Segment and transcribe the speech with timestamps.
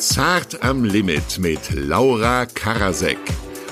[0.00, 3.18] Zart am Limit mit Laura Karasek.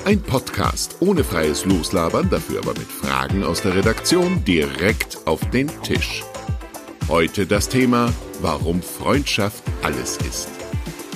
[0.05, 5.69] Ein Podcast ohne freies Loslabern, dafür aber mit Fragen aus der Redaktion direkt auf den
[5.81, 6.23] Tisch.
[7.07, 8.13] Heute das Thema,
[8.43, 10.49] warum Freundschaft alles ist.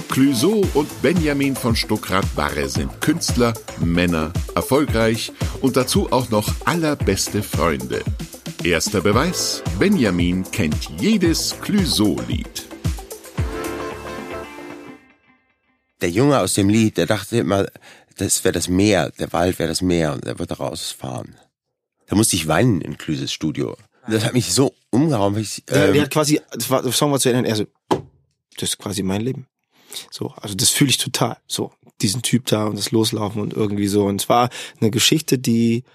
[0.10, 3.54] Clouseau und Benjamin von Stuckrad-Barre sind Künstler,
[3.86, 8.02] Männer, erfolgreich und dazu auch noch allerbeste Freunde.
[8.64, 12.73] Erster Beweis, Benjamin kennt jedes Clouseau-Lied.
[16.04, 17.66] Der Junge aus dem Lied, der dachte immer,
[18.18, 21.36] das wäre das Meer, der Wald wäre das Meer und er wird rausfahren.
[22.08, 23.78] Da musste ich weinen in Klüses Studio.
[24.08, 25.38] Das hat mich so umgehauen.
[25.38, 27.56] Ich, Der, ähm, der hat quasi, das war, das Song war zu Ende, und er
[27.56, 27.66] so,
[28.58, 29.48] das ist quasi mein Leben.
[30.12, 31.38] So, also das fühle ich total.
[31.48, 31.72] So,
[32.02, 34.06] diesen Typ da und das Loslaufen und irgendwie so.
[34.06, 34.50] Und es war
[34.82, 35.86] eine Geschichte, die,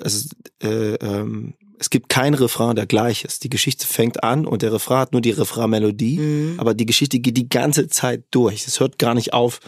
[0.00, 0.28] also,
[0.60, 3.42] äh, ähm, es gibt kein Refrain, der gleich ist.
[3.42, 7.36] Die Geschichte fängt an und der Refrain hat nur die Refrain-Melodie, aber die Geschichte geht
[7.36, 8.66] die ganze Zeit durch.
[8.68, 9.58] Es hört gar nicht auf,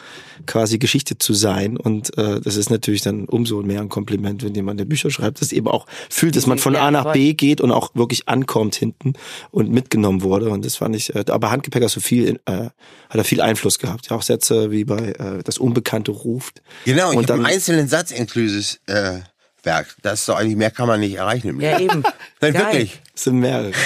[0.47, 1.77] quasi Geschichte zu sein.
[1.77, 5.41] Und äh, das ist natürlich dann umso mehr ein Kompliment, wenn jemand der Bücher schreibt,
[5.41, 8.77] das eben auch fühlt, dass man von A nach B geht und auch wirklich ankommt
[8.77, 9.15] hinten
[9.51, 10.51] und mitgenommen wurde.
[10.51, 12.73] Und das fand ich, äh, aber Handgepäck hat so viel, äh, hat
[13.11, 14.09] er viel Einfluss gehabt.
[14.09, 16.63] Ja, auch Sätze wie bei äh, Das Unbekannte ruft.
[16.85, 19.19] genau, ich und dann- einen einzelnen Satz in Klüses äh,
[19.65, 19.95] Werk.
[20.03, 21.99] Das ist doch eigentlich, mehr kann man nicht erreichen im Ja, Leben.
[21.99, 22.03] eben.
[22.41, 22.65] Nein, Geil.
[22.65, 23.01] wirklich.
[23.15, 23.73] Es sind mehrere.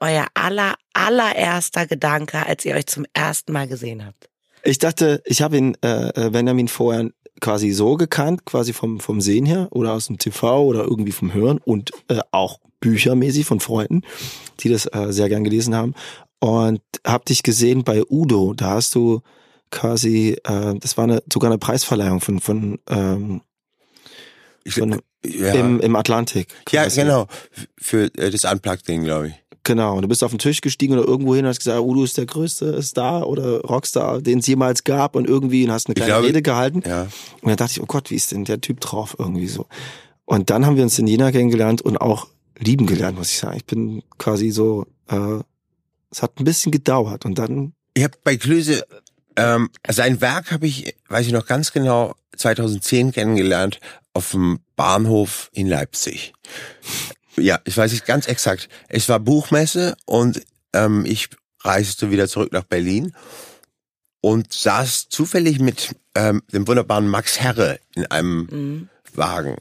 [0.00, 4.28] Euer aller, allererster Gedanke, als ihr euch zum ersten Mal gesehen habt.
[4.62, 9.20] Ich dachte, ich habe ihn, äh, äh, Benjamin vorher quasi so gekannt, quasi vom, vom
[9.20, 13.60] Sehen her oder aus dem TV oder irgendwie vom Hören und äh, auch büchermäßig von
[13.60, 14.02] Freunden,
[14.60, 15.94] die das äh, sehr gern gelesen haben.
[16.40, 18.54] Und hab dich gesehen bei Udo.
[18.54, 19.22] Da hast du
[19.70, 23.40] quasi, äh, das war eine, sogar eine Preisverleihung von, von ähm,
[24.68, 26.48] Ich, von, ja, im, im Atlantik.
[26.70, 27.26] ja genau.
[27.76, 29.34] Für äh, das Unplugged-Ding, glaube ich.
[29.64, 32.02] Genau, und du bist auf den Tisch gestiegen oder irgendwo hin und hast gesagt, Udo
[32.04, 35.94] ist der größte Star oder Rockstar, den es jemals gab und irgendwie und hast eine
[35.94, 36.82] kleine glaube- Rede gehalten.
[36.86, 37.02] Ja.
[37.42, 39.66] Und dann dachte ich, oh Gott, wie ist denn der Typ drauf irgendwie so.
[40.24, 42.28] Und dann haben wir uns in Jena kennengelernt und auch
[42.58, 43.56] lieben gelernt, muss ich sagen.
[43.58, 45.40] Ich bin quasi so, äh,
[46.10, 48.86] es hat ein bisschen gedauert und dann, Ich habe bei Klüse,
[49.36, 53.80] ähm, sein Werk habe ich, weiß ich noch ganz genau, 2010 kennengelernt
[54.14, 56.32] auf dem Bahnhof in Leipzig.
[57.36, 58.68] Ja, ich weiß es ganz exakt.
[58.88, 60.40] Es war Buchmesse und
[60.72, 61.28] ähm, ich
[61.60, 63.12] reiste wieder zurück nach Berlin
[64.20, 69.56] und saß zufällig mit ähm, dem wunderbaren Max Herre in einem Wagen,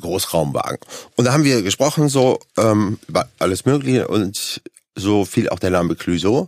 [0.00, 0.78] Großraumwagen.
[1.16, 4.62] Und da haben wir gesprochen so ähm, über alles Mögliche und
[4.96, 6.46] so fiel auch der Name Clouseau.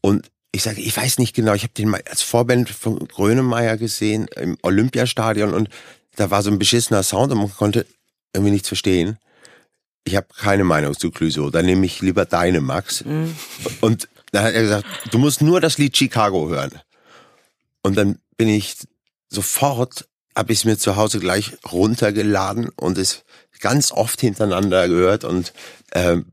[0.00, 3.76] Und ich sage, ich weiß nicht genau, ich habe den mal als Vorband von Grönemeyer
[3.78, 5.68] gesehen im Olympiastadion und
[6.16, 7.86] da war so ein beschissener Sound und man konnte
[8.32, 9.18] irgendwie nichts verstehen.
[10.04, 13.02] Ich habe keine Meinung zu Clouseau, dann nehme ich lieber deine, Max.
[13.80, 16.72] Und da hat er gesagt, du musst nur das Lied Chicago hören.
[17.82, 18.76] Und dann bin ich
[19.28, 23.24] sofort, habe ich es mir zu Hause gleich runtergeladen und es
[23.60, 25.52] ganz oft hintereinander gehört und
[25.92, 26.26] ähm,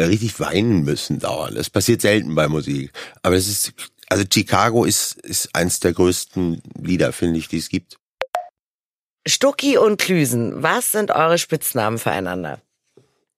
[0.00, 1.56] richtig weinen müssen dauernd.
[1.56, 2.92] Das passiert selten bei Musik.
[3.22, 3.72] Aber es ist,
[4.08, 7.98] also Chicago ist, ist eins der größten Lieder, finde ich, die es gibt.
[9.26, 12.60] Stucki und Klüsen, was sind eure Spitznamen füreinander?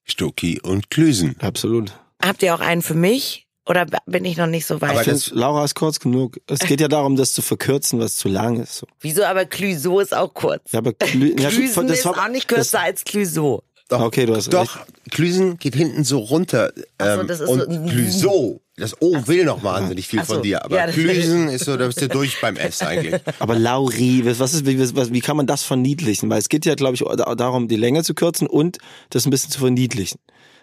[0.04, 1.36] Stucki und Klüsen.
[1.41, 1.92] absolut.
[2.24, 3.47] Habt ihr auch einen für mich?
[3.69, 4.91] Oder bin ich noch nicht so weit?
[4.91, 6.41] Aber das- Laura ist kurz genug.
[6.46, 8.76] Es geht ja darum, das zu verkürzen, was zu lang ist.
[8.76, 8.86] So.
[9.00, 10.70] Wieso aber Clüso ist auch kurz?
[10.70, 13.64] Ja, aber ja, Klüsen das ist auch nicht kürzer als Clüso.
[13.88, 15.12] Das, okay, du hast Doch, recht.
[15.12, 16.72] Klüsen geht hinten so runter.
[16.98, 20.34] Ach so, Ähm, das ist und so Clüso, das O will noch wahnsinnig viel so,
[20.34, 20.64] von dir.
[20.64, 23.20] Aber ja, Klüsen ist so, da bist du durch beim S eigentlich.
[23.38, 26.28] Aber Lauri, was ist, wie, was, wie kann man das verniedlichen?
[26.28, 27.04] Weil es geht ja, glaube ich,
[27.36, 28.78] darum, die Länge zu kürzen und
[29.10, 30.19] das ein bisschen zu verniedlichen.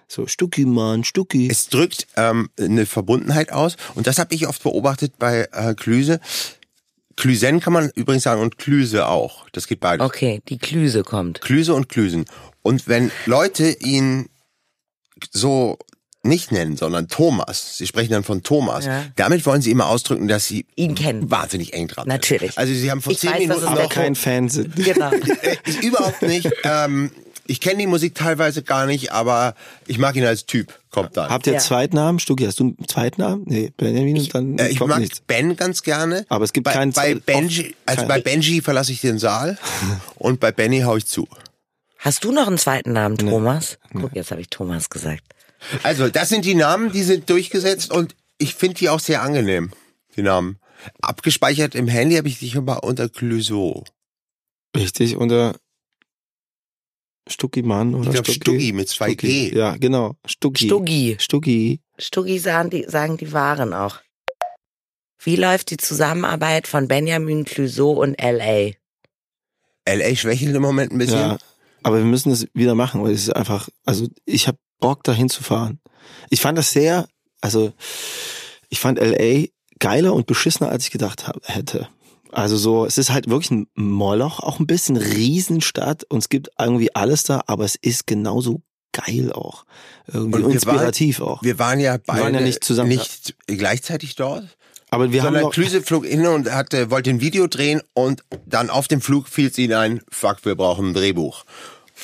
[0.09, 1.47] So, Stucki, Mann, Stucki.
[1.50, 3.78] Es drückt ähm, eine Verbundenheit aus.
[3.95, 6.19] Und das habe ich oft beobachtet bei äh, Klüse.
[7.16, 9.47] Klüsen kann man übrigens sagen und Klüse auch.
[9.51, 10.06] Das geht beides.
[10.06, 11.41] Okay, die Klüse kommt.
[11.41, 12.25] Klüse und Klüsen.
[12.63, 14.29] Und wenn Leute ihn
[15.31, 15.78] so
[16.25, 19.06] nicht nennen, sondern Thomas, sie sprechen dann von Thomas, Ja.
[19.18, 21.30] damit wollen sie immer ausdrücken, dass sie Ihn kennen.
[21.30, 22.51] wahnsinnig eng dran Natürlich.
[22.54, 22.57] sind.
[22.60, 24.75] Also sie haben vor Ich zehn weiß, Minuten noch kein Fan sind.
[24.77, 25.12] Genau.
[25.42, 26.50] Äh, ich überhaupt nicht.
[26.63, 27.12] Ähm,
[27.45, 29.54] ich kenne die Musik teilweise gar nicht, aber
[29.86, 30.80] ich mag ihn als Typ.
[30.92, 31.30] Kommt dann.
[31.30, 31.60] Habt ihr Ja.
[31.60, 32.19] Zweitnamen?
[32.19, 33.44] Stucki, hast du einen Zweitnamen?
[33.45, 35.19] Nee, Benjamin und dann Äh, ich mag nichts.
[35.19, 36.25] Ben ganz gerne.
[36.30, 39.57] Aber es gibt bei, keinen bei Benji, also kein- bei Benji verlasse ich den Saal
[40.15, 41.27] und bei Benny hau ich zu.
[42.03, 43.79] Hast du noch einen zweiten Namen, Thomas?
[43.94, 45.23] Guck, jetzt habe ich Thomas gesagt.
[45.83, 49.71] Also, das sind die Namen, die sind durchgesetzt und ich finde die auch sehr angenehm,
[50.17, 50.59] die Namen.
[51.01, 53.85] Abgespeichert im Handy habe ich dich aber unter Clouseau.
[54.75, 55.55] Richtig, unter
[57.29, 59.51] Stucki Mann oder Ich glaub, Stucki mit zwei Stucki.
[59.51, 59.57] G.
[59.57, 60.17] Ja, genau.
[60.25, 60.65] Stucki.
[60.65, 61.15] Stuggi.
[61.21, 61.79] Stucki.
[61.97, 64.01] Stuggi sagen die, sagen die Waren auch.
[65.19, 68.71] Wie läuft die Zusammenarbeit von Benjamin Clouseau und LA?
[69.88, 71.17] LA schwächelt im Moment ein bisschen.
[71.17, 71.38] Ja,
[71.83, 75.30] aber wir müssen es wieder machen, weil es ist einfach, also ich habe Bock dahin
[75.30, 75.80] zu fahren.
[76.30, 77.07] Ich fand das sehr,
[77.41, 77.74] also
[78.69, 79.45] ich fand LA
[79.80, 81.88] geiler und beschissener, als ich gedacht hab, hätte.
[82.31, 86.50] Also so, es ist halt wirklich ein Moloch, auch ein bisschen Riesenstadt und es gibt
[86.59, 89.65] irgendwie alles da, aber es ist genauso geil auch.
[90.07, 91.44] Irgendwie Und wir inspirativ auch.
[91.44, 94.57] Wir waren ja beide waren ja nicht zusammen, nicht gleichzeitig dort.
[94.94, 98.24] Aber wir haben sondern noch, Klüse flog hin und hatte, wollte ein Video drehen und
[98.45, 101.45] dann auf dem Flug fiel es ihnen ein, fuck, wir brauchen ein Drehbuch.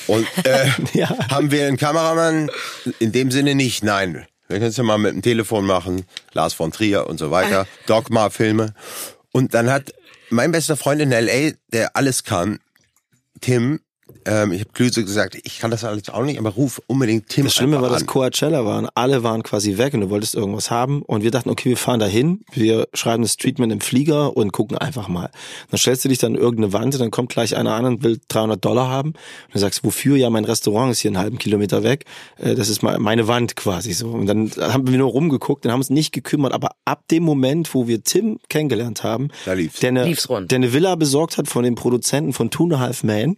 [0.06, 1.08] Und äh, Ja.
[1.30, 2.50] haben wir einen Kameramann?
[2.98, 4.26] In dem Sinne nicht, nein.
[4.48, 7.66] Wir können es ja mal mit dem Telefon machen, Lars von Trier und so weiter,
[7.86, 8.74] Dogma-Filme.
[9.32, 9.92] Und dann hat
[10.28, 12.58] mein bester Freund in L.A., der alles kann,
[13.40, 13.80] Tim,
[14.24, 17.44] ähm, ich habe Klüse gesagt, ich kann das alles auch nicht, aber ruf unbedingt Tim
[17.44, 18.06] Das Schlimme war, dass an.
[18.06, 18.88] Coachella waren.
[18.94, 21.02] Alle waren quasi weg und du wolltest irgendwas haben.
[21.02, 24.78] Und wir dachten, okay, wir fahren dahin, wir schreiben das Treatment im Flieger und gucken
[24.78, 25.30] einfach mal.
[25.70, 28.02] Dann stellst du dich dann an irgendeine Wand und dann kommt gleich einer an und
[28.02, 29.10] will 300 Dollar haben.
[29.10, 30.16] Und du sagst, wofür?
[30.16, 32.04] Ja, mein Restaurant ist hier einen halben Kilometer weg.
[32.38, 34.08] Äh, Das ist meine Wand quasi so.
[34.08, 36.52] Und dann haben wir nur rumgeguckt und haben uns nicht gekümmert.
[36.52, 39.80] Aber ab dem Moment, wo wir Tim kennengelernt haben, Da lief's.
[39.80, 40.50] der eine, Lief's rund.
[40.50, 43.36] der eine Villa besorgt hat von dem Produzenten von Two and a Half Man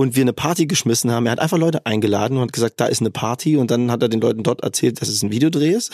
[0.00, 1.26] und wir eine Party geschmissen haben.
[1.26, 4.00] Er hat einfach Leute eingeladen und hat gesagt, da ist eine Party und dann hat
[4.02, 5.92] er den Leuten dort erzählt, dass es ein Videodreh ist.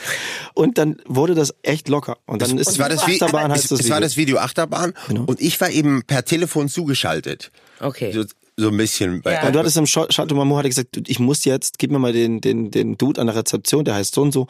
[0.54, 2.16] und dann wurde das echt locker.
[2.26, 4.06] Und dann ist Es war das, Vi- Achterbahn heißt es, das es war Video.
[4.06, 5.24] das Video Achterbahn Genau.
[5.24, 7.50] und ich war eben per Telefon zugeschaltet.
[7.80, 8.12] Okay.
[8.12, 8.24] So,
[8.60, 9.22] so ein bisschen.
[9.22, 9.46] Bei, Ja.
[9.46, 12.12] Und du hattest im Chateau Marmont hat er gesagt, ich muss jetzt, gib mir mal
[12.12, 14.46] den, den, den Dude an der Rezeption, der heißt so und so,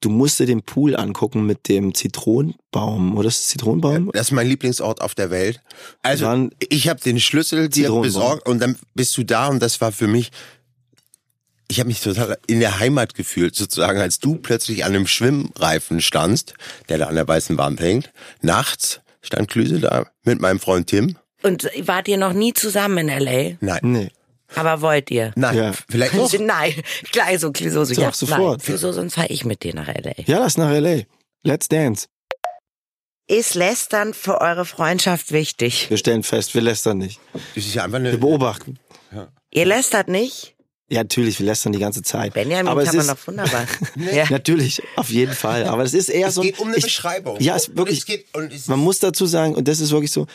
[0.00, 4.10] du musst dir den Pool angucken mit dem Zitronenbaum, oder ist es Zitronenbaum?
[4.12, 5.60] Das ist mein Lieblingsort auf der Welt.
[6.02, 9.80] Also Dann- ich habe den Schlüssel dir besorgt und dann bist du da und das
[9.80, 10.30] war für mich.
[11.68, 16.02] Ich habe mich total in der Heimat gefühlt, sozusagen, als du plötzlich an einem Schwimmreifen
[16.02, 16.54] standst,
[16.90, 18.12] der da an der weißen Wand hängt.
[18.42, 21.16] Nachts stand Klüse da mit meinem Freund Tim.
[21.42, 23.56] Und wart ihr noch nie zusammen in LA?
[23.60, 24.08] Nein, Nee.
[24.54, 25.32] Aber wollt ihr?
[25.34, 25.72] nein, Ja.
[25.88, 26.30] vielleicht doch.
[26.38, 26.74] Nein,
[27.10, 28.58] gleich so, so, Doch, ja, sofort.
[28.58, 30.12] Nein, Clouseau, sonst fahre ich mit dir nach LA.
[30.26, 31.04] Ja, lass nach L.A.
[31.42, 32.06] Let's dance.
[33.28, 35.88] Ist Lästern für eure Freundschaft wichtig?
[35.88, 37.18] Wir stellen fest, wir lästern nicht.
[37.54, 38.10] Das ist ja einfach eine.
[38.12, 38.78] Wir beobachten.
[39.50, 40.54] Ihr lästert nicht?
[40.90, 42.34] Ja, natürlich, wir lästern die ganze Zeit.
[42.34, 43.66] Benjamin Aber es kann man ist, doch wunderbar.
[44.12, 44.26] ja.
[44.28, 45.64] Natürlich, auf jeden Fall.
[45.64, 46.42] Aber es ist eher es so.
[46.42, 47.40] geht um eine ich- Beschreibung.
[47.40, 47.98] Ja, es Und wirklich.
[48.00, 50.26] Es geht, und es Man muss dazu sagen, und das ist wirklich so,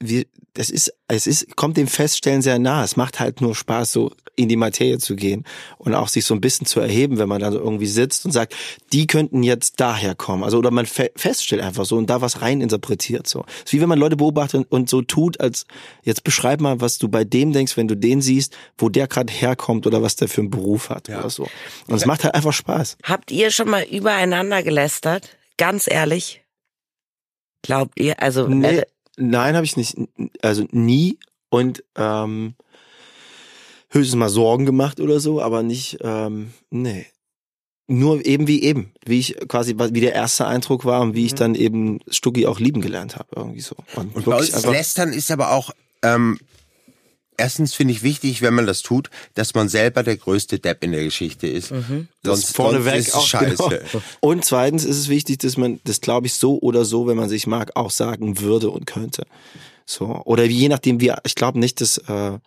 [0.00, 0.24] wir,
[0.54, 2.84] das ist, es ist, kommt dem Feststellen sehr nah.
[2.84, 5.44] Es macht halt nur Spaß, so in die Materie zu gehen
[5.78, 8.32] und auch sich so ein bisschen zu erheben, wenn man dann so irgendwie sitzt und
[8.32, 8.54] sagt,
[8.92, 10.42] die könnten jetzt daher kommen.
[10.42, 13.44] Also, oder man fe feststellt einfach so und da was rein interpretiert, so.
[13.58, 15.66] Es ist wie wenn man Leute beobachtet und, so tut, als,
[16.02, 19.32] jetzt beschreib mal, was du bei dem denkst, wenn du den siehst, wo der gerade
[19.32, 21.46] herkommt oder was der für einen Beruf hat oder so.
[21.86, 22.96] Und es macht halt einfach Spaß.
[23.04, 25.36] Habt ihr schon mal übereinander gelästert?
[25.56, 26.42] Ganz ehrlich?
[27.62, 28.20] Glaubt ihr?
[28.20, 28.82] Also, Nee, äh,
[29.16, 29.96] nein, habe ich nicht.
[30.42, 31.18] Also nie.
[31.50, 32.54] Und ähm,
[33.90, 37.06] höchstens mal Sorgen gemacht oder so, aber nicht, ähm, nee.
[37.86, 41.34] Nur eben wie eben, wie ich quasi, wie der erste Eindruck war und wie ich
[41.34, 43.76] dann eben Stucki auch lieben gelernt habe, irgendwie so.
[43.94, 45.70] Und, Und bei uns einfach, Lästern ist aber auch,
[46.02, 46.38] ähm,
[47.36, 50.92] erstens finde ich wichtig, wenn man das tut, dass man selber der größte Depp in
[50.92, 51.70] der Geschichte ist.
[51.70, 52.08] Mhm.
[52.22, 53.68] das Sonst, vorneweg sonst ist es auch scheiße.
[53.92, 54.04] Genau.
[54.20, 57.28] Und zweitens ist es wichtig, dass man das, glaube ich, so oder so, wenn man
[57.28, 59.26] sich mag, auch sagen würde und könnte.
[59.86, 60.22] So.
[60.24, 62.38] Oder je nachdem, wie, ich glaube nicht, dass, äh,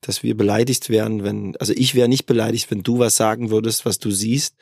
[0.00, 3.84] dass wir beleidigt wären, wenn, also ich wäre nicht beleidigt, wenn du was sagen würdest,
[3.84, 4.54] was du siehst,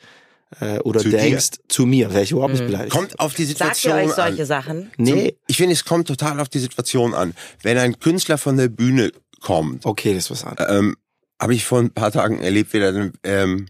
[0.61, 1.17] äh, oder Zu dir?
[1.17, 2.91] denkst, zu mir, wäre ich überhaupt nicht beleidigt.
[2.91, 4.47] Kommt auf die sagt ihr Situation euch solche an.
[4.47, 4.91] Sachen?
[4.97, 5.35] nee.
[5.47, 7.33] Ich finde, es kommt total auf die Situation an.
[7.61, 9.11] Wenn ein Künstler von der Bühne
[9.45, 10.69] kommt, Okay, das ist was anderes.
[10.77, 10.95] ähm,
[11.41, 13.67] habe ich vor ein paar Tagen erlebt, wieder, ähm,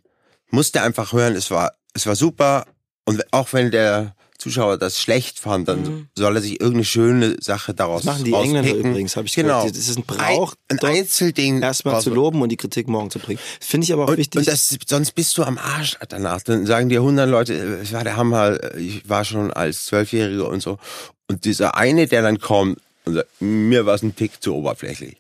[0.50, 2.66] musste einfach hören, es war, es war super.
[3.06, 7.74] Und auch wenn der Zuschauer das schlecht fand, dann soll er sich irgendeine schöne Sache
[7.74, 8.92] daraus Das machen die Engländer rauspicken.
[8.92, 9.60] übrigens, habe ich genau.
[9.60, 9.78] gehört.
[9.78, 11.62] Das ist ein Brauch, ein, ein Einzelding.
[11.62, 13.40] erstmal zu loben und die Kritik morgen zu bringen.
[13.60, 14.40] Finde ich aber auch Und, wichtig.
[14.40, 16.42] und das, sonst bist du am Arsch danach.
[16.42, 20.62] Dann sagen dir hundert Leute, es war der Hammer, ich war schon als Zwölfjähriger und
[20.62, 20.78] so.
[21.28, 25.18] Und dieser eine, der dann kommt und sagt, mir war es ein Tick zu oberflächlich.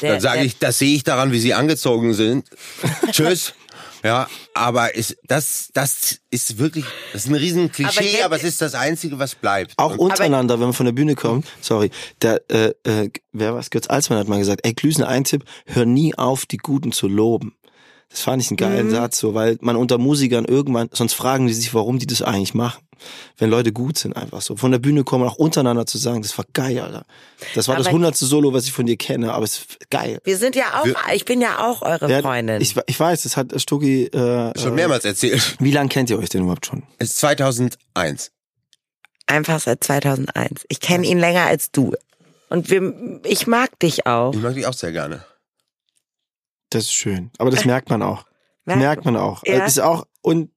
[0.00, 2.46] Der- Dann sage ich, das sehe ich daran, wie sie angezogen sind.
[3.12, 3.54] Tschüss.
[4.02, 8.36] Ja, aber ist, das, das ist wirklich, das ist ein riesen Aber Klischee, jetzt- aber,
[8.36, 9.74] es ist das Einzige, was bleibt.
[9.76, 11.90] Auch untereinander, wenn man von der Bühne kommt, sorry,
[12.22, 15.84] der, äh, äh, wer was, Götz Alsmann hat mal gesagt, ey, Klüsen, ein Tipp, hör
[15.84, 17.54] nie auf, die Guten zu loben.
[18.10, 18.90] Das fand ich einen geilen Mhm.
[18.90, 22.54] Satz, so, weil man unter Musikern irgendwann, sonst fragen die sich, warum die das eigentlich
[22.54, 22.82] machen.
[23.38, 24.56] Wenn Leute gut sind, einfach so.
[24.56, 27.06] Von der Bühne kommen, auch untereinander zu sagen, das war geil, Alter.
[27.54, 30.18] Das war das Aber- hundertste Solo, was ich von dir kenne, aber es ist geil.
[30.24, 32.60] Wir sind ja auch, ich bin ja auch eure Der- Freundin.
[32.60, 35.56] Ich, ich weiß, das hat Stucki, äh, Schon mehrmals erzählt.
[35.60, 36.82] wie lange kennt ihr euch denn überhaupt schon?
[36.98, 38.32] Es ist 2001.
[39.26, 40.64] einfach seit 2001.
[40.68, 41.94] Ich kenne ihn länger als du.
[42.48, 44.34] Und wir, ich mag dich auch.
[44.34, 45.24] Ich mag dich auch sehr gerne.
[46.70, 47.30] Das ist schön.
[47.38, 48.24] Aber das merkt man auch.
[48.64, 49.42] Merkt- merkt man auch.
[49.44, 49.64] Ja.
[49.66, 50.50] Ist auch, und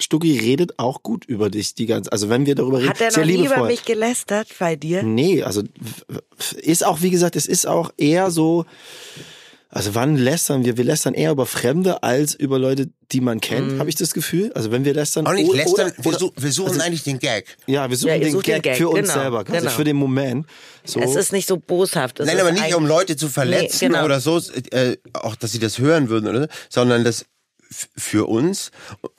[0.00, 3.10] Stucki redet auch gut über dich, die ganze, also wenn wir darüber reden, Hat er
[3.10, 5.02] sehr noch nie über mich gelästert bei dir?
[5.02, 5.62] Nee, also
[6.56, 8.64] ist auch, wie gesagt, es ist auch eher so,
[9.70, 10.76] also wann lästern wir?
[10.76, 13.78] Wir lästern eher über Fremde als über Leute, die man kennt, Mhm.
[13.80, 14.50] habe ich das Gefühl.
[14.54, 15.26] Also wenn wir lästern.
[15.26, 17.56] Auch nicht oder- lästern, oder- wir, oder- wir suchen also- eigentlich den Gag.
[17.66, 19.70] Ja, wir suchen Ja, den, sucht den Gag Gag, für uns genau, selber, quasi genau.
[19.70, 20.46] für den Moment.
[20.84, 21.00] So.
[21.00, 22.20] Es ist nicht so boshaft.
[22.20, 24.04] Es Nein, aber nicht um Leute zu verletzen Nee, genau.
[24.06, 24.38] oder so,
[24.70, 26.48] äh, auch dass sie das hören würden, oder?
[26.70, 27.26] sondern das
[27.70, 28.70] für uns.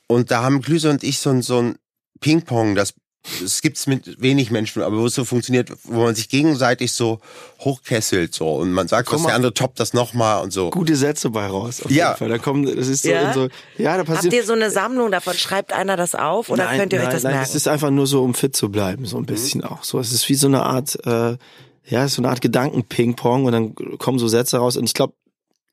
[0.08, 1.76] Und da haben Klüse und ich so ein, so ein
[2.22, 2.94] Ping-Pong, das
[3.44, 7.20] es gibt's mit wenig Menschen, aber wo es so funktioniert, wo man sich gegenseitig so
[7.60, 9.28] hochkesselt so und man sagt, was mal.
[9.28, 10.70] der andere toppt das nochmal und so.
[10.70, 11.82] gute Sätze bei raus.
[11.84, 12.08] Auf Ja.
[12.10, 12.30] jeden Fall.
[12.30, 13.34] Da kommen, das ist so, Ja?
[13.34, 14.26] so ja, da passiert.
[14.26, 15.34] Habt ihr so eine Sammlung davon?
[15.34, 17.50] Schreibt einer das auf oder nein, könnt ihr nein, euch das nein, merken?
[17.50, 19.84] Es ist einfach nur so, um fit zu bleiben, so ein bisschen auch.
[19.84, 21.38] So, es ist wie so eine Art, äh,
[21.86, 24.78] ja, so eine Art Gedanken-Ping-Pong und dann kommen so Sätze raus.
[24.78, 25.14] Und ich glaube,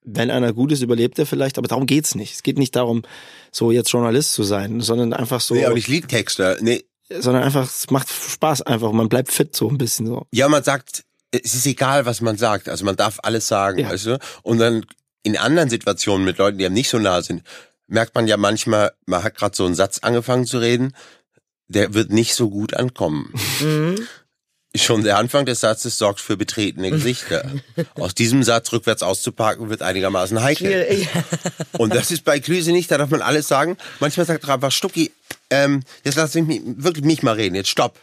[0.08, 2.34] wenn einer gut ist, überlebt er vielleicht, aber darum geht's nicht.
[2.34, 3.02] Es geht nicht darum,
[3.50, 6.56] so jetzt Journalist zu sein, sondern einfach so, Nee, aber nicht Liedtexter.
[6.60, 6.84] Nee.
[7.10, 8.92] Sondern einfach, es macht Spaß einfach.
[8.92, 10.26] Man bleibt fit so ein bisschen so.
[10.32, 12.68] Ja, man sagt, es ist egal, was man sagt.
[12.68, 13.90] Also man darf alles sagen, Ja.
[13.90, 14.18] weißt du?
[14.42, 14.84] Und dann
[15.22, 17.42] in anderen Situationen mit Leuten, die einem nicht so nah sind,
[17.88, 20.94] merkt man ja manchmal, man hat gerade so einen Satz angefangen zu reden,
[21.68, 23.32] der wird nicht so gut ankommen.
[23.60, 23.96] Mhm.
[24.76, 27.50] Schon der Anfang des Satzes sorgt für betretene Gesichter.
[27.94, 30.84] Aus diesem Satz rückwärts auszuparken wird einigermaßen heikel.
[30.86, 31.08] Schwierig.
[31.78, 33.78] Und das ist bei Klüse nicht, da darf man alles sagen.
[34.00, 35.12] Manchmal sagt er einfach, Stucki,
[35.50, 37.98] ähm, jetzt lass mich wirklich mich mal reden, jetzt stopp.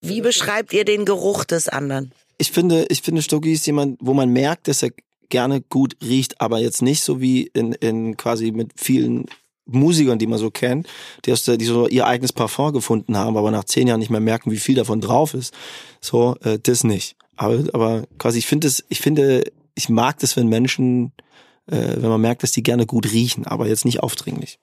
[0.00, 2.12] Wie beschreibt ihr den Geruch des anderen?
[2.38, 4.90] Ich finde, ich finde, Stocki ist jemand, wo man merkt, dass er
[5.28, 9.26] gerne gut riecht, aber jetzt nicht so wie in, in quasi mit vielen
[9.66, 10.88] Musikern, die man so kennt,
[11.24, 14.10] die, aus der, die so ihr eigenes Parfum gefunden haben, aber nach zehn Jahren nicht
[14.10, 15.54] mehr merken, wie viel davon drauf ist.
[16.00, 17.16] So, äh, das nicht.
[17.36, 19.44] Aber, aber quasi, ich finde es, ich finde,
[19.74, 21.12] ich mag das, wenn Menschen,
[21.66, 24.58] äh, wenn man merkt, dass die gerne gut riechen, aber jetzt nicht aufdringlich.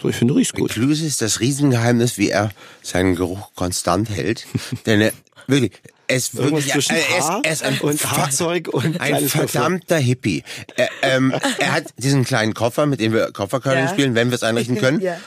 [0.00, 0.70] So, ich finde, riecht Bei gut.
[0.72, 2.50] Klüse ist das Riesengeheimnis, wie er
[2.82, 4.46] seinen Geruch konstant hält.
[4.86, 5.12] Denn er,
[5.46, 5.72] wirklich,
[6.06, 9.28] er ist Irgendwas wirklich, zwischen ist, Haar er ist ein, und Fa- Fahrzeug und ein
[9.28, 10.42] verdammter Hippie.
[10.76, 13.88] Er, ähm, er hat diesen kleinen Koffer, mit dem wir Koffercurling Ja.
[13.88, 15.00] spielen, wenn wir es einrichten können.
[15.00, 15.18] Ja.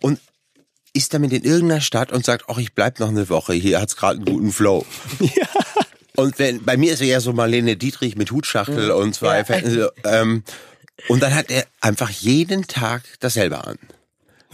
[0.00, 0.20] Und
[0.92, 3.96] ist damit in irgendeiner Stadt und sagt, ach, ich bleib noch eine Woche, hier hat's
[3.96, 4.86] gerade einen guten Flow.
[6.16, 9.88] Und wenn, bei mir ist er eher so Marlene Dietrich mit Hutschachtel und zwei Ja.
[10.04, 10.44] Ähm,
[11.08, 13.76] und dann hat er einfach jeden Tag dasselbe an.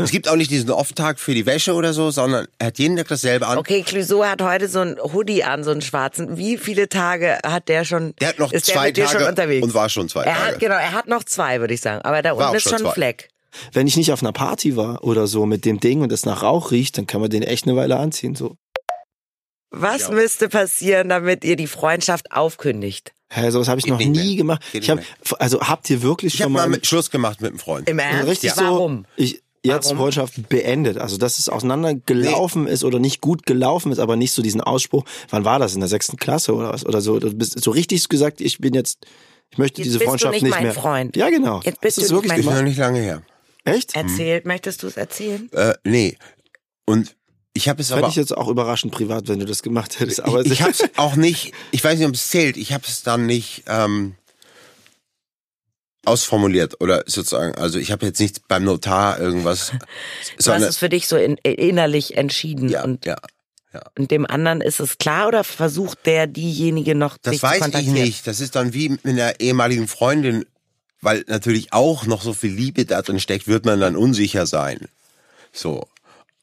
[0.05, 2.97] Es gibt auch nicht diesen Off-Tag für die Wäsche oder so, sondern er hat jeden
[2.97, 3.59] Tag dasselbe an.
[3.59, 6.37] Okay, Clouseau hat heute so einen Hoodie an, so einen schwarzen.
[6.37, 8.15] Wie viele Tage hat der schon?
[8.21, 9.65] Der hat noch ist zwei der mit dir Tage schon unterwegs?
[9.65, 10.47] und war schon zwei er Tage.
[10.55, 12.03] Hat, genau, er hat noch zwei, würde ich sagen.
[12.03, 12.93] Aber da War unten ist schon schon ein.
[12.93, 13.29] Fleck.
[13.73, 16.43] Wenn ich nicht auf einer Party war oder so mit dem Ding und es nach
[16.43, 18.35] Rauch riecht, dann kann man den echt eine Weile anziehen.
[18.37, 18.57] So.
[19.71, 20.11] Was Ja.
[20.11, 23.13] müsste passieren, damit ihr die Freundschaft aufkündigt?
[23.33, 24.37] Hä, sowas habe ich Geht noch nie mehr.
[24.37, 24.63] gemacht.
[24.73, 24.99] Geht Ich hab,
[25.39, 27.89] also habt ihr wirklich Ich schon mal mal mit Schluss gemacht mit einem Freund.
[27.89, 28.27] Im Ernst?
[28.27, 29.05] richtig Warum?
[29.17, 29.99] so ich jetzt Warum?
[29.99, 30.99] Freundschaft beendet.
[30.99, 35.05] Also dass es auseinandergelaufen ist oder nicht gut gelaufen ist, aber nicht so diesen Ausspruch.
[35.31, 37.19] Wann war das in der sechsten Klasse oder was oder so?
[37.19, 38.41] Du bist so richtig gesagt.
[38.41, 39.07] Ich bin jetzt,
[39.51, 40.75] ich möchte Jetzt diese bist du Freundschaft nicht nicht mein mehr.
[40.75, 41.17] Freund.
[41.17, 41.61] Ja genau.
[41.65, 43.23] Jetzt bist Hast du du's nicht wirklich mein Ist noch nicht lange her.
[43.65, 43.95] Echt?
[43.95, 45.51] Erzählt, möchtest du es erzählen?
[45.53, 46.17] Äh, nee.
[46.87, 47.15] Und
[47.53, 50.23] ich habe es Fände aber ich jetzt auch überraschend privat, wenn du das gemacht hättest.
[50.25, 52.85] Aber ich, ich habe es auch nicht, ich weiß nicht, ob es zählt, ich habe
[52.87, 54.15] es dann nicht ähm,
[56.05, 59.73] ausformuliert oder sozusagen, also ich habe jetzt nicht beim Notar irgendwas,
[60.43, 62.69] Du hast es für dich so in, innerlich entschieden.
[62.69, 63.17] ja, und, ja,
[63.97, 67.57] und dem anderen ist es klar oder versucht der diejenige noch das dich zu weiß
[67.57, 67.95] ich kontaktieren?
[67.95, 68.27] nicht.
[68.27, 70.45] Das ist dann wie mit einer ehemaligen Freundin,
[71.03, 74.89] weil natürlich auch noch so viel Liebe da drin steckt, wird man dann unsicher sein.
[75.53, 75.87] So,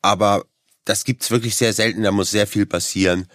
[0.02, 0.46] aber
[0.86, 2.04] das gibt's wirklich sehr selten.
[2.04, 3.28] Da muss sehr viel passieren,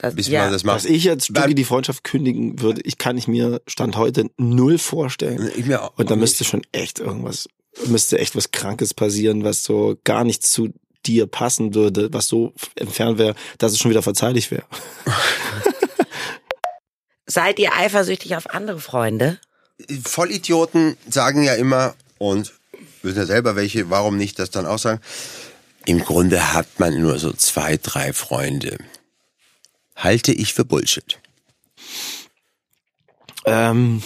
[0.00, 0.42] Das, bis ja.
[0.42, 0.76] man das macht.
[0.76, 4.78] dass ich jetzt Stucki die Freundschaft kündigen würde, ich kann ich mir Stand heute null
[4.78, 5.50] vorstellen.
[5.56, 7.48] Ich mir auch Und da müsste schon echt irgendwas,
[7.86, 10.72] müsste echt was Krankes passieren, was so gar nicht zu
[11.04, 14.64] dir passen würde, was so entfernt wäre, dass es schon wieder verzeihlich wäre.
[17.26, 19.38] Seid ihr eifersüchtig auf andere Freunde?
[20.04, 22.52] Vollidioten sagen ja immer, und
[23.02, 25.00] wissen ja selber welche, warum nicht das dann auch sagen,
[25.86, 28.78] im Grunde hat man nur so zwei, drei Freunde.
[30.00, 31.18] Halte ich für Bullshit.
[33.44, 34.02] Ähm,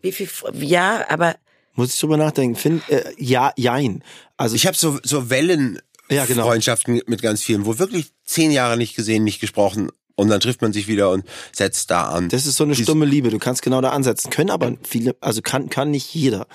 [0.00, 0.28] Wie viel?
[0.54, 1.36] Ja, aber
[1.74, 2.56] muss ich drüber nachdenken.
[2.56, 4.02] Find, äh, ja, jein.
[4.36, 5.78] Also Ich habe so, so Wellen
[6.10, 6.44] Ja, genau.
[6.44, 10.60] Freundschaften mit ganz vielen, wo wirklich zehn Jahre nicht gesehen, nicht gesprochen und dann trifft
[10.62, 12.28] man sich wieder und setzt da an.
[12.28, 13.30] das ist so eine Dies- stumme Liebe.
[13.30, 14.30] Du kannst genau da ansetzen.
[14.30, 16.46] Können aber viele, also kann, kann nicht jeder.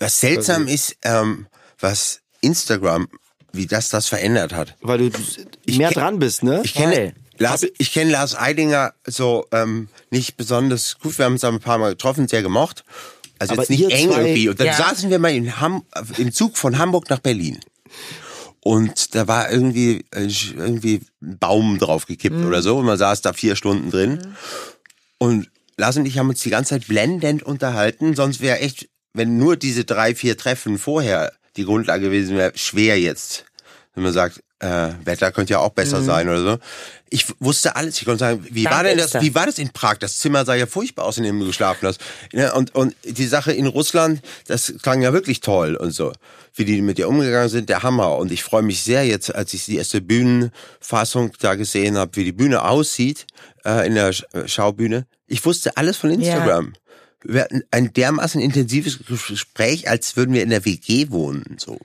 [0.00, 1.46] Was seltsam ist, ähm,
[1.78, 3.08] was Instagram
[3.52, 4.76] wie das das verändert hat.
[4.82, 5.18] Weil du
[5.66, 6.60] mehr kenn- dran bist, ne?
[6.64, 7.12] Ich kenne Voll.
[7.38, 11.16] Lars, ich kenne Lars Eidinger so ähm, nicht besonders gut.
[11.18, 12.84] Wir haben uns ein paar Mal getroffen, sehr gemocht.
[13.38, 14.48] Also Aber jetzt nicht eng zwei- irgendwie.
[14.48, 14.74] Und dann Ja.
[14.74, 15.84] saßen wir mal in Ham
[16.16, 17.60] im Zug von Hamburg nach Berlin.
[18.60, 22.46] Und da war irgendwie äh, irgendwie ein Baum draufgekippt Mhm.
[22.46, 22.78] oder so.
[22.78, 24.34] Und man saß da vier Stunden drin.
[25.18, 28.16] Und Lars und ich haben uns die ganze Zeit blendend unterhalten.
[28.16, 32.98] Sonst wäre echt, wenn nur diese drei, vier Treffen vorher die Grundlage gewesen wäre, schwer
[33.00, 33.44] jetzt.
[33.94, 36.58] Wenn man sagt, äh, Wetter könnte ja auch besser sein oder so.
[37.10, 37.98] Ich wusste alles.
[37.98, 39.98] Ich konnte sagen, wie Danke, war denn das, wie war das in Prag?
[39.98, 42.00] Das Zimmer sah ja furchtbar aus, in dem du geschlafen hast.
[42.32, 46.12] Ja, Und, und die Sache in Russland, das klang ja wirklich toll und so.
[46.54, 48.16] Wie die mit dir umgegangen sind, der Hammer.
[48.16, 52.24] Und ich freue mich sehr jetzt, als ich die erste Bühnenfassung da gesehen habe, wie
[52.24, 53.26] die Bühne aussieht
[53.64, 55.06] äh, in der äh, Schaubühne.
[55.28, 56.74] Ich wusste alles von Instagram.
[57.22, 61.56] Wir hatten ein dermaßen intensives Gespräch, als würden wir in der WG wohnen.
[61.58, 61.78] So.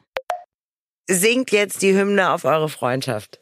[1.09, 3.39] Singt jetzt die Hymne auf eure Freundschaft.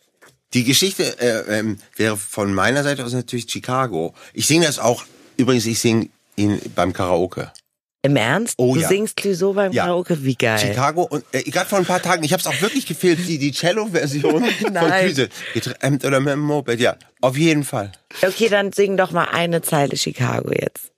[0.53, 4.13] Die Geschichte äh, ähm, wäre von meiner Seite aus natürlich Chicago.
[4.33, 5.05] Ich singe das auch,
[5.37, 7.51] übrigens, ich singe ihn beim Karaoke.
[8.03, 8.55] Im Ernst?
[8.57, 8.87] Oh, du ja.
[8.87, 9.83] singst Clouseau beim Ja.
[9.83, 10.23] Karaoke?
[10.23, 10.57] Wie geil.
[10.57, 13.37] Chicago und äh, gerade vor ein paar Tagen, ich habe es auch wirklich gefilmt, die,
[13.37, 14.91] die Cello-Version von.
[14.91, 15.29] Füße.
[15.53, 16.97] Getrennt oder mit dem Moped, ja.
[17.21, 17.91] Auf jeden Fall.
[18.23, 20.91] Okay, dann sing doch mal eine Zeile Chicago jetzt.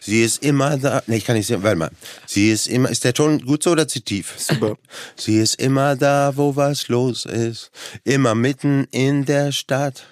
[0.00, 1.02] Sie ist immer da.
[1.06, 1.90] Nee, ich kann nicht singen, warte mal.
[2.26, 4.34] Sie ist immer, ist der Ton gut so oder zu tief?
[4.36, 4.76] Super.
[5.16, 7.70] Sie ist immer da, wo was los ist.
[8.04, 10.06] Immer mitten in der Stadt.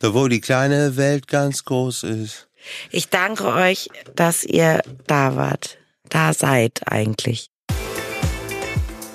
[0.00, 2.48] Da wo die kleine Welt ganz groß ist.
[2.90, 5.78] Ich danke euch, dass ihr da wart.
[6.08, 7.50] Da seid eigentlich.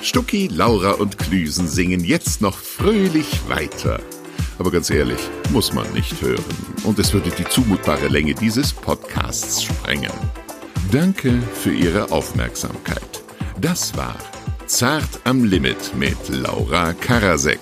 [0.01, 4.01] Stucki, Laura und Klüsen singen jetzt noch fröhlich weiter.
[4.63, 6.41] Aber ganz ehrlich, muss man nicht hören.
[6.85, 10.13] Und es würde die zumutbare Länge dieses Podcasts sprengen.
[10.89, 13.23] Danke für Ihre Aufmerksamkeit.
[13.59, 14.15] Das war
[14.65, 17.59] Zart am Limit mit Laura Karasek.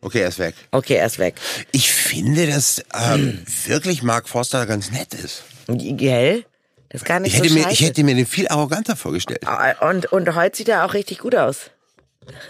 [0.00, 0.54] Okay, er ist weg.
[0.70, 1.34] Okay, er ist weg.
[1.70, 5.42] Ich finde, dass ähm, wirklich Mark Forster ganz nett ist.
[5.66, 6.46] Gell?
[6.88, 9.42] Das ist gar nicht Ich hätte, so mir, ich hätte mir den viel arroganter vorgestellt.
[9.82, 11.70] und, und heute sieht er auch richtig gut aus.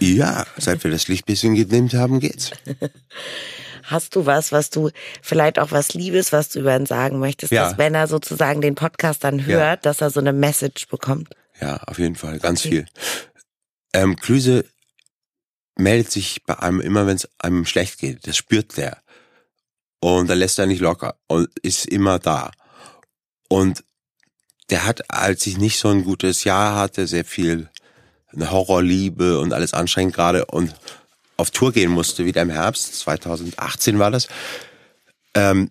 [0.01, 2.51] Ja, seit wir das Licht bisschen gedimmt haben, geht's.
[3.85, 4.91] Hast du was, was du
[5.23, 7.71] vielleicht auch was Liebes, was du über ihn sagen möchtest, Ja.
[7.71, 9.77] dass wenn er sozusagen den Podcast dann hört, Ja.
[9.77, 11.29] dass er so eine Message bekommt?
[11.61, 12.87] Ja, auf jeden Fall, ganz viel.
[13.95, 14.65] Ähm, Klüse
[15.77, 18.27] meldet sich bei einem immer, wenn es einem schlecht geht.
[18.27, 18.99] Das spürt der.
[20.01, 22.51] Und da lässt er nicht locker und ist immer da.
[23.49, 23.83] Und
[24.71, 27.71] der hat, als ich nicht so ein gutes Jahr hatte, sehr viel
[28.33, 30.75] eine Horrorliebe und alles anstrengend gerade und
[31.37, 34.29] auf Tour gehen musste, wieder im Herbst, 2018 war das,
[35.35, 35.71] ähm,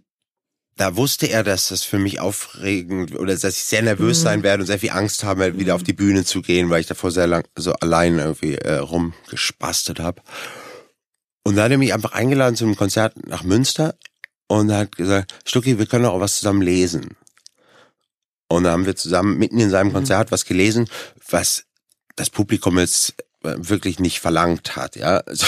[0.78, 4.62] da wusste er, dass das für mich aufregend oder dass ich sehr nervös sein werde
[4.62, 7.12] und sehr viel Angst haben werde, wieder auf die Bühne zu gehen, weil ich davor
[7.12, 10.22] sehr lang so allein irgendwie äh, rumgespastet habe.
[11.44, 13.96] Und da hat er mich einfach eingeladen zu einem Konzert nach Münster
[14.48, 17.18] und hat gesagt, Stucki, wir können auch was zusammen lesen.
[18.48, 20.88] Und da haben wir zusammen mitten in seinem Konzert was gelesen,
[21.30, 21.66] was
[22.18, 25.20] das Publikum jetzt äh, wirklich nicht verlangt hat, ja.
[25.20, 25.46] Also,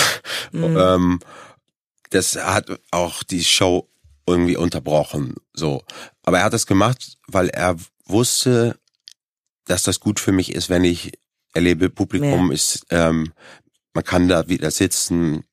[0.53, 1.19] ähm,
[2.11, 3.89] das hat auch die Show
[4.25, 5.83] irgendwie unterbrochen, so.
[6.23, 8.79] Aber er hat das gemacht, weil er wusste,
[9.65, 11.19] dass das gut für mich ist, wenn ich
[11.53, 13.33] erlebe, Publikum ist, ähm,
[13.93, 15.43] man kann da wieder sitzen,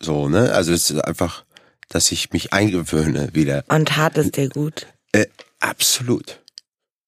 [0.00, 0.52] so, ne?
[0.52, 1.44] Also es ist einfach,
[1.88, 3.64] dass ich mich eingewöhne wieder.
[3.68, 4.86] Und tat es dir gut?
[5.12, 5.26] Äh,
[5.58, 6.40] absolut.